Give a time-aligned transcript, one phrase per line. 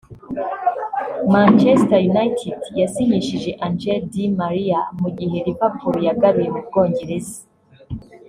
[1.33, 7.37] Manchester United yasinyishije Angel Di Maria mu gihe Liverpool yagaruye mu Bwongereza